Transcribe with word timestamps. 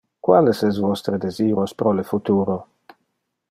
Quales 0.27 0.61
es 0.67 0.79
vostre 0.85 1.19
desiros 1.27 1.77
pro 1.83 1.93
le 1.99 2.07
futuro? 2.15 2.57